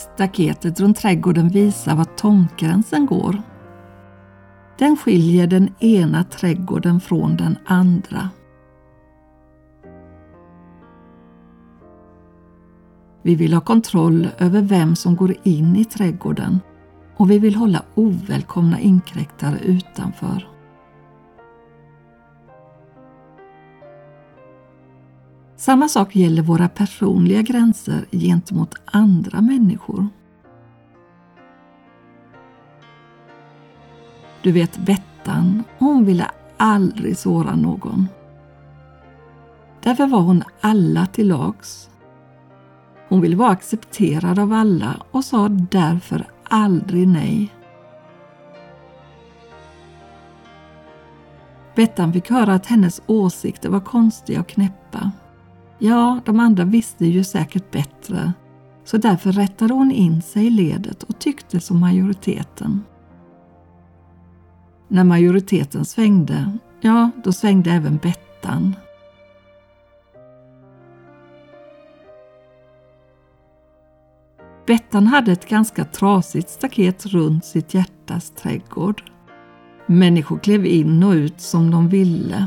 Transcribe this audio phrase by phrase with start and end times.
[0.00, 3.42] Staketet runt trädgården visar var tomtgränsen går.
[4.78, 8.30] Den skiljer den ena trädgården från den andra.
[13.22, 16.60] Vi vill ha kontroll över vem som går in i trädgården
[17.16, 20.48] och vi vill hålla ovälkomna inkräktare utanför.
[25.60, 30.08] Samma sak gäller våra personliga gränser gentemot andra människor.
[34.42, 38.08] Du vet Bettan, hon ville aldrig såra någon.
[39.82, 41.90] Därför var hon alla till lags.
[43.08, 47.52] Hon ville vara accepterad av alla och sa därför aldrig nej.
[51.74, 55.12] Bettan fick höra att hennes åsikter var konstiga och knäppa.
[55.82, 58.32] Ja, de andra visste ju säkert bättre,
[58.84, 62.84] så därför rättade hon in sig i ledet och tyckte som majoriteten.
[64.88, 68.76] När majoriteten svängde, ja, då svängde även Bettan.
[74.66, 79.02] Bettan hade ett ganska trasigt staket runt sitt hjärtas trädgård.
[79.86, 82.46] Människor klev in och ut som de ville.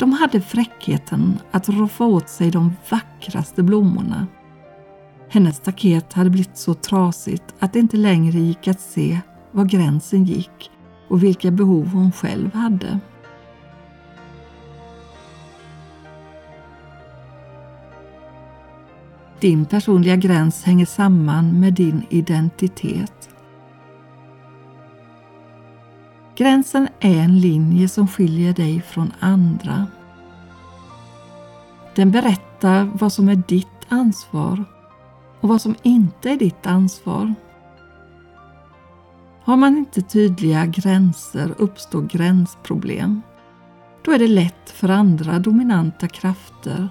[0.00, 4.26] De hade fräckheten att roffa åt sig de vackraste blommorna.
[5.28, 9.20] Hennes staket hade blivit så trasigt att det inte längre gick att se
[9.50, 10.70] var gränsen gick
[11.08, 12.98] och vilka behov hon själv hade.
[19.40, 23.29] Din personliga gräns hänger samman med din identitet.
[26.40, 29.86] Gränsen är en linje som skiljer dig från andra.
[31.94, 34.64] Den berättar vad som är ditt ansvar
[35.40, 37.34] och vad som inte är ditt ansvar.
[39.42, 43.22] Har man inte tydliga gränser uppstår gränsproblem.
[44.04, 46.88] Då är det lätt för andra dominanta krafter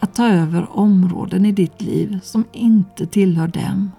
[0.00, 3.90] att ta över områden i ditt liv som inte tillhör dem.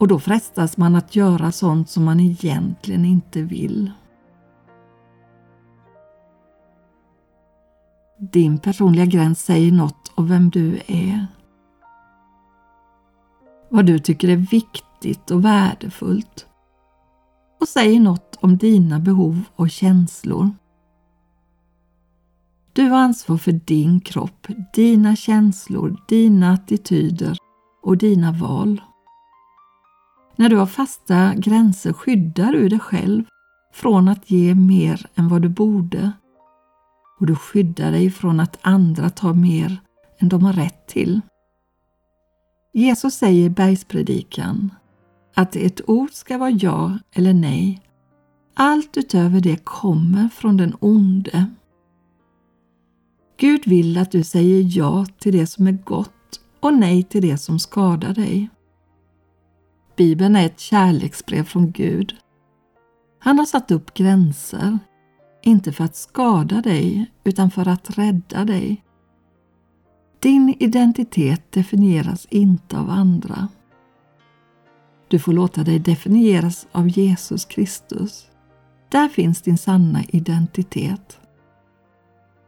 [0.00, 3.92] Och då frestas man att göra sånt som man egentligen inte vill.
[8.18, 11.26] Din personliga gräns säger något om vem du är.
[13.68, 16.46] Vad du tycker är viktigt och värdefullt.
[17.60, 20.50] Och säger något om dina behov och känslor.
[22.72, 27.36] Du har ansvar för din kropp, dina känslor, dina attityder
[27.82, 28.80] och dina val.
[30.40, 33.24] När du har fasta gränser skyddar du dig själv
[33.72, 36.12] från att ge mer än vad du borde
[37.18, 39.80] och du skyddar dig från att andra tar mer
[40.18, 41.20] än de har rätt till.
[42.72, 44.74] Jesus säger i bergspredikan
[45.34, 47.82] att ett ord ska vara ja eller nej.
[48.54, 51.46] Allt utöver det kommer från den onde.
[53.36, 57.38] Gud vill att du säger ja till det som är gott och nej till det
[57.38, 58.50] som skadar dig.
[60.00, 62.16] Bibeln är ett kärleksbrev från Gud.
[63.18, 64.78] Han har satt upp gränser,
[65.42, 68.84] inte för att skada dig utan för att rädda dig.
[70.20, 73.48] Din identitet definieras inte av andra.
[75.08, 78.26] Du får låta dig definieras av Jesus Kristus.
[78.88, 81.20] Där finns din sanna identitet.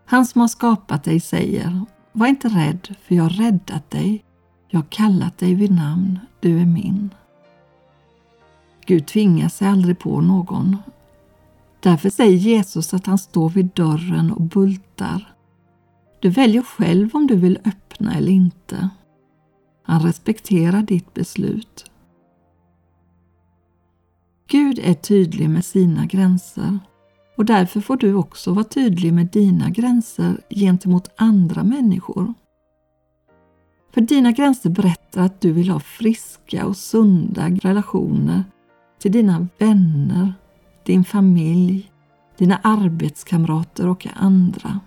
[0.06, 1.80] Han som har skapat dig säger,
[2.12, 4.24] var inte rädd för jag har räddat dig.
[4.68, 7.10] Jag har kallat dig vid namn, du är min.
[8.86, 10.76] Gud tvingar sig aldrig på någon.
[11.80, 15.34] Därför säger Jesus att han står vid dörren och bultar.
[16.20, 18.88] Du väljer själv om du vill öppna eller inte.
[19.82, 21.90] Han respekterar ditt beslut.
[24.46, 26.78] Gud är tydlig med sina gränser
[27.36, 32.34] och därför får du också vara tydlig med dina gränser gentemot andra människor.
[33.94, 38.44] För dina gränser berättar att du vill ha friska och sunda relationer
[39.02, 40.34] till dina vänner,
[40.86, 41.92] din familj,
[42.38, 44.80] dina arbetskamrater och andra.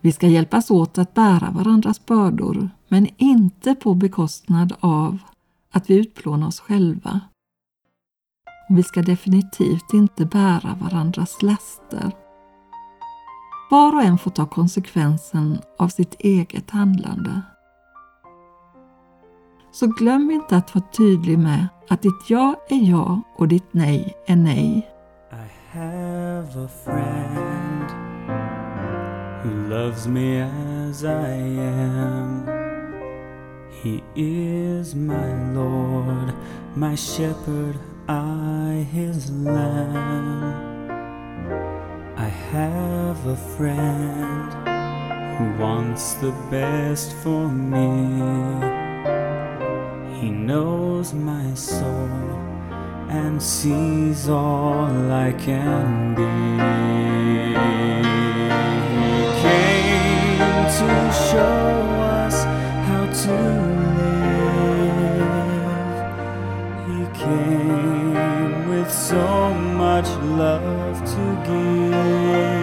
[0.00, 5.18] Vi ska hjälpas åt att bära varandras bördor, men inte på bekostnad av
[5.72, 7.20] att vi utplånar oss själva.
[8.68, 12.12] Vi ska definitivt inte bära varandras laster.
[13.70, 17.42] Var och en får ta konsekvensen av sitt eget handlande.
[19.72, 24.16] Så glöm inte att vara tydlig med att ditt ja är ja och ditt nej
[24.26, 24.90] är nej.
[25.32, 27.90] I have a friend
[29.42, 32.46] who loves me as I am.
[33.82, 36.32] He is my Lord,
[36.74, 37.78] my shepherd,
[38.08, 40.54] I his lamb.
[42.16, 44.52] I have a friend
[45.38, 48.89] who wants the best for me.
[50.20, 52.10] He knows my soul
[53.08, 56.22] and sees all I can be.
[59.00, 60.88] He came to
[61.30, 61.64] show
[62.20, 62.44] us
[62.86, 63.36] how to
[64.76, 65.16] live.
[66.90, 72.59] He came with so much love to give.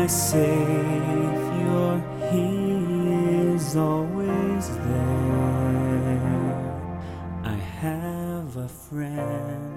[0.00, 2.02] My Savior,
[2.32, 2.48] He
[3.52, 6.20] is always there.
[7.44, 9.69] I have a friend.